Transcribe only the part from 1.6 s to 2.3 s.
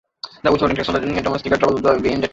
will be ended.